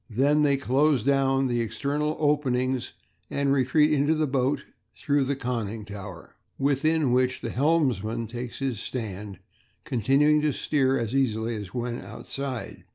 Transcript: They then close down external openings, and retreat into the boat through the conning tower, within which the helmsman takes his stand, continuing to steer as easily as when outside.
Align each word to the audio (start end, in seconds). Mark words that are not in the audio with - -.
They 0.09 0.23
then 0.33 0.57
close 0.59 1.03
down 1.03 1.47
external 1.51 2.17
openings, 2.19 2.93
and 3.29 3.53
retreat 3.53 3.93
into 3.93 4.15
the 4.15 4.25
boat 4.25 4.65
through 4.95 5.25
the 5.25 5.35
conning 5.35 5.85
tower, 5.85 6.35
within 6.57 7.11
which 7.11 7.41
the 7.41 7.51
helmsman 7.51 8.25
takes 8.25 8.57
his 8.57 8.79
stand, 8.79 9.37
continuing 9.83 10.41
to 10.41 10.53
steer 10.53 10.97
as 10.97 11.13
easily 11.13 11.55
as 11.55 11.75
when 11.75 12.01
outside. 12.01 12.83